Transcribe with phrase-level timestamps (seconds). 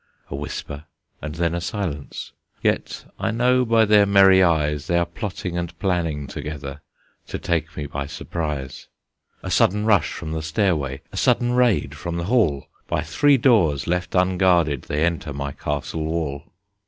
[0.31, 0.85] A whisper,
[1.21, 2.31] and then a silence:
[2.63, 6.81] Yet I know by their merry eyes They are plotting and planning together
[7.27, 8.87] To take me by surprise.
[9.43, 12.65] A sudden rush from the stairway, A sudden raid from the hall!
[12.87, 16.45] By three doors left unguarded They enter my castle wall!